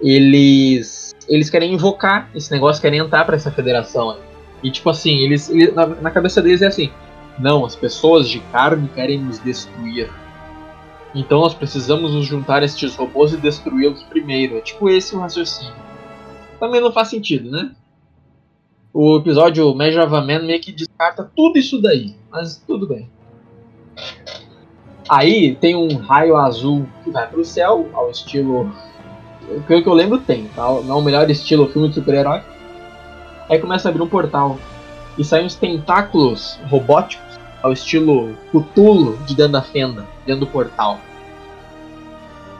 [0.00, 4.18] eles eles querem invocar esse negócio, querem entrar pra essa federação.
[4.62, 6.90] E tipo assim, eles, eles- na, na cabeça deles é assim:
[7.38, 10.10] não, as pessoas de carne querem nos destruir.
[11.14, 14.56] Então nós precisamos nos juntar a estes robôs e destruí-los primeiro.
[14.56, 15.74] É tipo esse o raciocínio.
[16.60, 17.72] Também não faz sentido, né?
[18.92, 22.14] O episódio Measure of a Man meio que descarta tudo isso daí.
[22.30, 23.08] Mas tudo bem.
[25.08, 28.70] Aí tem um raio azul que vai pro céu, ao estilo.
[29.66, 30.62] Pelo que eu lembro, tem, tá?
[30.82, 32.42] Não é o melhor estilo filme de super-herói.
[33.48, 34.58] Aí começa a abrir um portal.
[35.16, 37.27] E saem uns tentáculos robóticos,
[37.62, 40.98] ao estilo Cthulhu, de dentro da fenda, dentro do portal.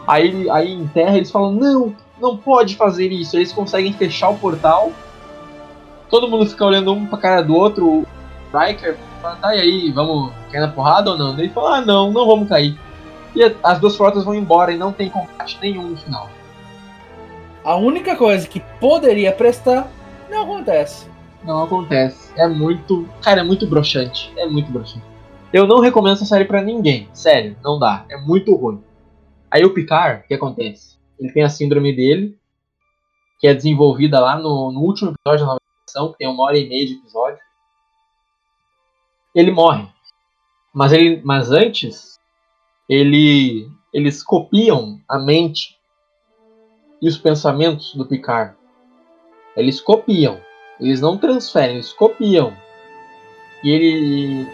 [0.07, 3.37] Aí, aí em terra eles falam: não, não pode fazer isso.
[3.37, 4.93] Eles conseguem fechar o portal.
[6.09, 8.07] Todo mundo fica olhando um pra cara do outro.
[8.53, 11.39] O Riker fala: tá, e aí, vamos cair na porrada ou não?
[11.39, 12.79] Ele fala: ah, não, não vamos cair.
[13.35, 16.29] E as duas frotas vão embora e não tem combate nenhum no final.
[17.63, 19.89] A única coisa que poderia prestar
[20.31, 21.08] não acontece.
[21.49, 22.31] Não acontece.
[22.39, 23.09] É muito.
[23.23, 24.31] Cara, é muito broxante.
[24.37, 25.07] É muito broxante.
[25.51, 27.09] Eu não recomendo essa série pra ninguém.
[27.15, 28.05] Sério, não dá.
[28.11, 28.85] É muito ruim.
[29.51, 30.99] Aí o Picard, o que acontece?
[31.19, 32.39] Ele tem a síndrome dele,
[33.41, 36.59] que é desenvolvida lá no, no último episódio da nova edição, que tem uma hora
[36.59, 37.41] e meia de episódio.
[39.35, 39.89] Ele morre.
[40.75, 42.21] Mas, ele, mas antes,
[42.87, 45.79] ele, eles copiam a mente
[47.01, 48.55] e os pensamentos do Picard.
[49.57, 50.47] Eles copiam.
[50.81, 52.53] Eles não transferem, eles copiam.
[53.63, 54.49] E ele.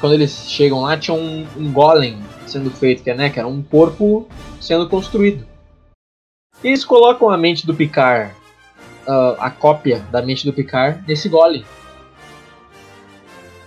[0.00, 3.46] Quando eles chegam lá, tinha um, um golem sendo feito, que, é, né, que era
[3.46, 4.28] um corpo
[4.60, 5.46] sendo construído.
[6.62, 8.34] E eles colocam a mente do Picard,
[9.06, 11.64] ah, a cópia da mente do Picard, nesse golem.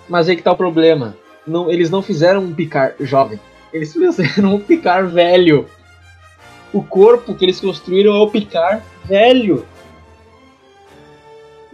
[0.08, 1.16] Mas aí que tá o problema.
[1.48, 3.40] Não, eles não fizeram um Picard jovem.
[3.74, 5.68] Eles fizeram um Picard velho.
[6.74, 9.66] O corpo que eles construíram é o Picard velho.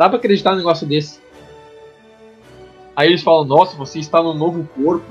[0.02, 1.20] Dá pra acreditar num negócio desse.
[2.96, 5.06] Aí eles falam, nossa, você está no novo corpo.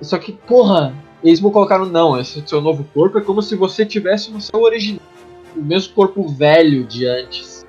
[0.00, 0.92] Só que, porra,
[1.22, 4.60] eles me colocaram, não, esse seu novo corpo é como se você tivesse no seu
[4.60, 5.06] original.
[5.54, 7.64] O mesmo corpo velho de antes.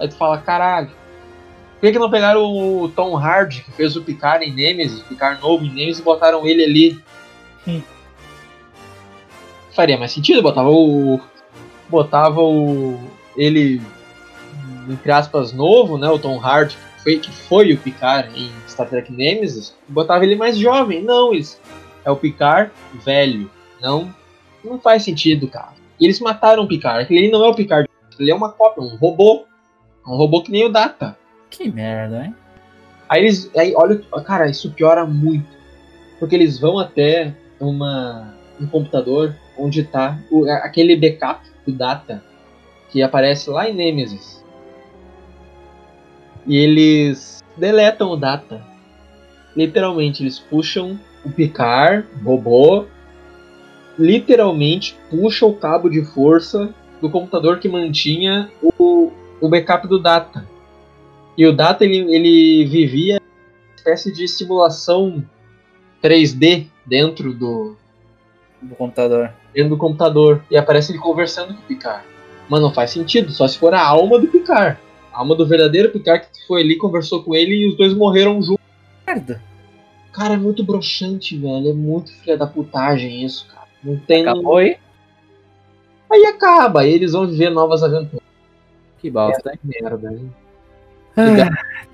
[0.00, 0.88] Aí tu fala, caralho.
[0.88, 5.38] Por que, que não pegaram o Tom Hardy, que fez o Picard em Nemesis, Picard
[5.42, 7.02] novo em Nemesis, e botaram ele ali?
[7.68, 7.82] Hum.
[9.72, 11.20] Faria mais sentido, botava o.
[11.90, 12.98] Botava o.
[13.36, 13.82] Ele.
[14.88, 16.08] Entre aspas, novo, né?
[16.08, 20.36] O Tom Hardy, que foi, que foi o Picard em Star Trek Nemesis, botava ele
[20.36, 21.02] mais jovem.
[21.02, 21.60] Não, eles.
[22.04, 22.70] É o Picard
[23.04, 23.50] velho.
[23.80, 24.12] Não.
[24.64, 25.74] Não faz sentido, cara.
[25.98, 27.06] E eles mataram o Picard.
[27.12, 27.88] Ali não é o Picard.
[28.18, 29.44] Ele é uma cópia, um robô.
[30.06, 31.16] Um robô que nem o Data.
[31.48, 32.34] Que merda, hein?
[33.08, 33.50] Aí eles.
[33.56, 35.46] Aí, olha, cara, isso piora muito.
[36.18, 42.22] Porque eles vão até uma, um computador onde tá o, aquele backup do Data
[42.90, 44.41] que aparece lá em Nemesis.
[46.46, 48.62] E eles deletam o Data.
[49.56, 52.86] Literalmente, eles puxam o Picard, o robô,
[53.98, 60.46] literalmente puxa o cabo de força do computador que mantinha o, o backup do Data.
[61.36, 65.24] E o Data ele, ele vivia uma espécie de simulação
[66.02, 67.76] 3D dentro do,
[68.60, 69.32] Do computador.
[69.54, 70.42] dentro do computador.
[70.50, 72.04] E aparece ele conversando com o Picard.
[72.48, 74.78] Mas não faz sentido, só se for a alma do Picard.
[75.12, 78.42] A alma do verdadeiro Picard que foi ali, conversou com ele e os dois morreram
[78.42, 78.64] juntos.
[79.06, 79.42] Merda.
[80.12, 81.70] Cara, é muito broxante, velho.
[81.70, 83.66] É muito filha da putagem isso, cara.
[83.82, 84.26] Não tem.
[84.26, 84.76] Acabou aí?
[86.10, 88.22] Aí acaba, aí eles vão viver novas aventuras.
[88.98, 89.58] Que bosta, hein?
[89.64, 90.30] Merda, hein?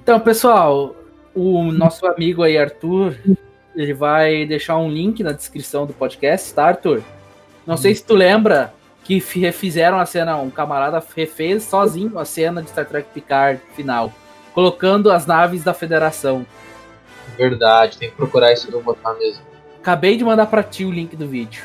[0.03, 0.97] Então, pessoal,
[1.35, 3.17] o nosso amigo aí, Arthur,
[3.75, 7.03] ele vai deixar um link na descrição do podcast, tá, Arthur?
[7.65, 8.75] Não sei se tu lembra
[9.09, 13.59] que fi- refizeram a cena, um camarada refez sozinho a cena de Star Trek Picard
[13.75, 14.13] final,
[14.53, 16.45] colocando as naves da Federação.
[17.35, 19.41] Verdade, tem que procurar isso vou botar mesmo.
[19.81, 21.65] Acabei de mandar pra ti o link do vídeo.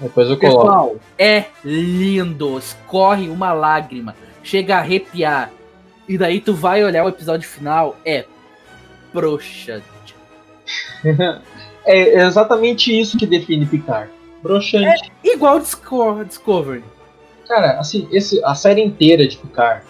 [0.00, 0.60] Depois eu coloco.
[0.62, 5.50] Pessoal, é lindo, escorre uma lágrima, chega a arrepiar.
[6.08, 8.26] E daí tu vai olhar o episódio final, é
[9.12, 9.84] broxante.
[11.88, 14.10] É exatamente isso que define Picard.
[14.46, 15.12] Broxante.
[15.24, 16.84] Igual Disco- Discovery.
[17.48, 19.84] Cara, assim, esse, a série inteira de Picard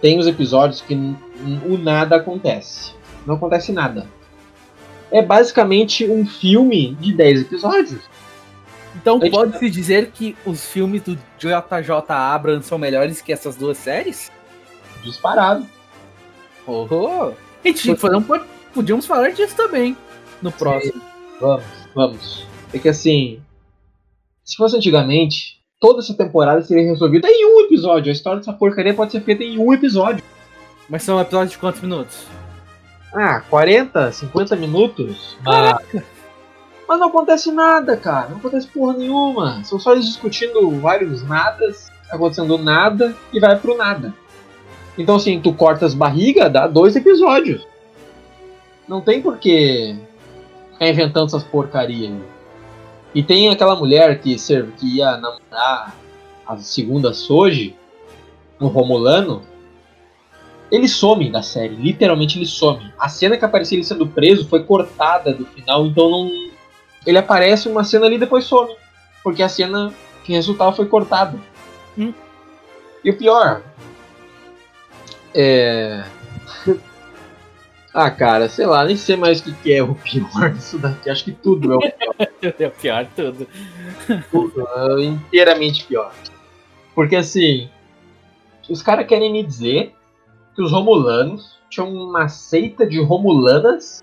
[0.00, 2.92] tem os episódios que o nada acontece.
[3.26, 4.06] Não acontece nada.
[5.10, 8.00] É basicamente um filme de 10 episódios.
[8.96, 13.76] Então Gente, pode-se dizer que os filmes do JJ Abrams são melhores que essas duas
[13.78, 14.30] séries?
[15.02, 15.66] Disparado.
[16.66, 16.86] Oh,
[17.64, 19.96] a gente fazer um pod- Podíamos falar disso também
[20.42, 21.00] no próximo.
[21.40, 21.64] Vamos,
[21.94, 22.46] vamos.
[22.72, 23.40] É que assim,
[24.44, 28.10] se fosse antigamente, toda essa temporada seria resolvida em um episódio.
[28.10, 30.22] A história dessa porcaria pode ser feita em um episódio.
[30.88, 32.26] Mas são episódios de quantos minutos?
[33.14, 35.38] Ah, 40, 50 minutos?
[35.42, 36.02] Mas,
[36.86, 38.28] mas não acontece nada, cara.
[38.28, 39.64] Não acontece porra nenhuma.
[39.64, 44.12] São só eles discutindo vários nadas, acontecendo nada e vai pro nada.
[44.98, 47.66] Então, assim, tu corta as barrigas, dá dois episódios.
[48.86, 49.96] Não tem por que
[50.72, 52.12] ficar inventando essas porcarias.
[53.14, 55.94] E tem aquela mulher que, serve, que ia namorar
[56.46, 57.76] a segunda Soji,
[58.58, 59.42] no Romulano.
[60.70, 62.92] Ele some da série, literalmente ele some.
[62.98, 66.30] A cena que aparecia ele sendo preso foi cortada do final, então não.
[67.06, 68.74] Ele aparece uma cena ali e depois some.
[69.22, 69.92] Porque a cena
[70.24, 71.38] que resultava foi cortada.
[71.96, 72.12] Hum.
[73.04, 73.62] E o pior.
[75.34, 76.04] É.
[77.94, 81.08] ah, cara, sei lá, nem sei mais o que que é o pior disso daqui.
[81.08, 82.14] Acho que tudo é o pior.
[82.60, 83.48] É pior tudo.
[84.30, 86.12] tudo é inteiramente pior.
[86.94, 87.68] Porque assim,
[88.68, 89.94] os caras querem me dizer
[90.54, 94.02] que os Romulanos tinham uma seita de Romulanas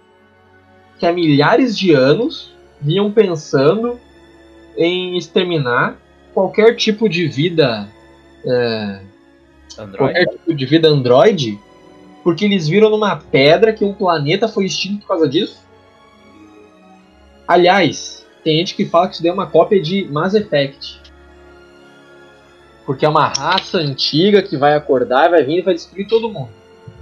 [0.97, 3.99] que há milhares de anos vinham pensando
[4.77, 5.97] em exterminar
[6.33, 7.89] qualquer tipo de vida,
[8.45, 9.01] é,
[9.97, 11.59] qualquer tipo de vida androide,
[12.23, 15.61] porque eles viram numa pedra que um planeta foi extinto por causa disso.
[17.47, 21.01] Aliás, tem gente que fala que isso daí é uma cópia de Mass Effect.
[22.85, 26.49] Porque é uma raça antiga que vai acordar, vai vir e vai destruir todo mundo.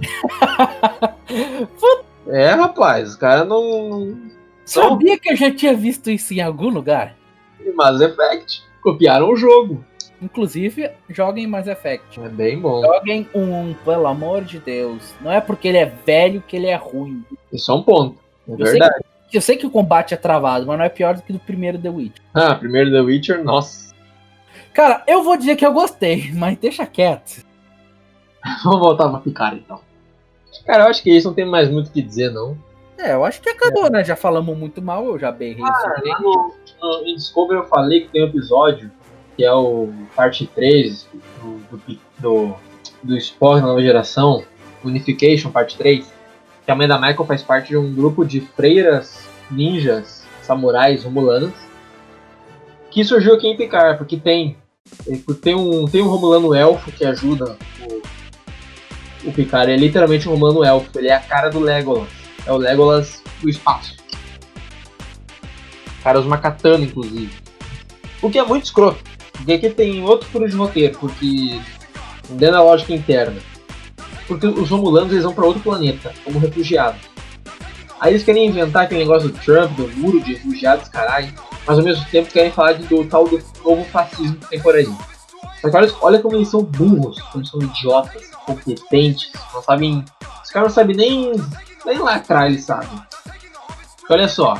[2.28, 4.18] é, rapaz, os caras não.
[4.64, 7.16] Sabia que eu já tinha visto isso em algum lugar?
[7.74, 8.62] Mass Effect.
[8.82, 9.84] Copiaram o jogo.
[10.22, 12.20] Inclusive, joguem Mass Effect.
[12.20, 12.82] É bem bom.
[12.82, 15.14] Joguem um, pelo amor de Deus.
[15.20, 17.24] Não é porque ele é velho que ele é ruim.
[17.52, 18.18] Isso é um ponto.
[18.48, 19.04] É Eu sei verdade.
[19.32, 21.78] Eu sei que o combate é travado, mas não é pior do que do primeiro
[21.78, 22.16] The Witch.
[22.34, 23.94] Ah, primeiro The Witcher, nossa.
[24.74, 27.44] Cara, eu vou dizer que eu gostei, mas deixa quieto.
[28.64, 29.80] Vamos voltar pra Picard então.
[30.66, 32.56] Cara, eu acho que isso não tem mais muito o que dizer, não.
[32.98, 34.04] É, eu acho que acabou, né?
[34.04, 36.08] Já falamos muito mal, eu já berrei aqui.
[36.08, 38.90] lá no, no, em Discovery eu falei que tem um episódio,
[39.40, 41.08] que é o parte 3
[41.40, 42.54] do, do, do,
[43.02, 44.44] do Spore Nova Geração,
[44.84, 46.12] Unification, parte 3,
[46.62, 51.54] que a mãe da Michael faz parte de um grupo de freiras, ninjas, samurais, romulanas,
[52.90, 54.58] que surgiu aqui em Picard, porque tem,
[55.42, 58.02] tem, um, tem um romulano elfo que ajuda o,
[59.26, 62.10] o Picard, ele é literalmente um romulano elfo, ele é a cara do Legolas,
[62.44, 63.96] é o Legolas do espaço.
[65.98, 67.32] O cara usa uma katana, inclusive.
[68.20, 69.09] O que é muito escroto.
[69.40, 71.60] Porque aqui tem outro furo de roteiro, porque.
[72.30, 73.40] dentro da lógica interna.
[74.28, 77.00] Porque os Romulanos eles vão para outro planeta, como refugiados.
[77.98, 81.32] Aí eles querem inventar aquele negócio do Trump, do muro de refugiados, caralho.
[81.66, 84.74] Mas ao mesmo tempo querem falar de- do tal do novo fascismo que tem por
[84.74, 84.88] aí.
[85.60, 90.04] Só que olha, olha como eles são burros, como são idiotas, incompetentes, não sabem.
[90.42, 91.32] Os caras não sabem nem,
[91.84, 92.88] nem lacrar, eles sabem.
[93.98, 94.54] Porque olha só,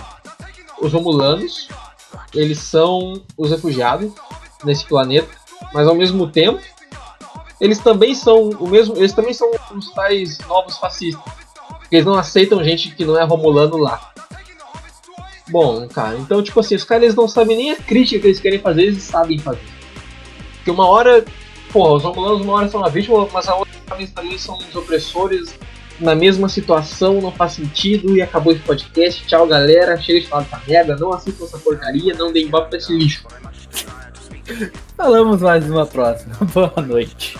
[0.82, 1.68] os Romulanos,
[2.34, 4.12] eles são os refugiados
[4.64, 5.28] nesse planeta,
[5.72, 6.60] mas ao mesmo tempo,
[7.60, 11.32] eles também são o mesmo, eles também são os tais novos fascistas.
[11.90, 14.12] Eles não aceitam gente que não é romulano lá.
[15.48, 18.40] Bom, cara, então tipo assim, os caras eles não sabem nem a crítica que eles
[18.40, 19.60] querem fazer, eles sabem fazer.
[20.56, 21.24] Porque uma hora,
[21.72, 23.74] porra, os romulanos uma hora são a vítima, mas a outra
[24.14, 25.54] também são os opressores
[26.00, 29.26] na mesma situação, não faz sentido e acabou esse podcast.
[29.26, 30.00] Tchau, galera.
[30.00, 33.26] Chega de falar dessa merda, não assistam essa porcaria, não deem ibope pra esse lixo.
[34.96, 36.34] Falamos mais uma próxima.
[36.52, 37.38] Boa noite.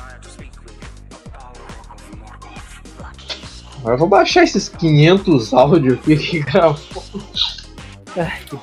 [3.79, 7.03] Agora eu vou baixar esses 500 áudios aqui que gravou.
[8.17, 8.57] Ai, que